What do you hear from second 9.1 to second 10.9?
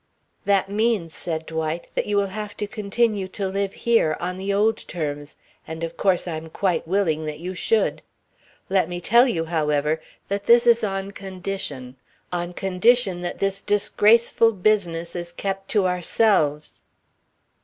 you, however, that this is